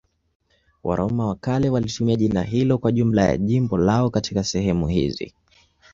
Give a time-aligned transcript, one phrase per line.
[0.83, 5.33] Waroma wa kale walitumia jina hilo kwa jumla ya jimbo lao katika sehemu hizi.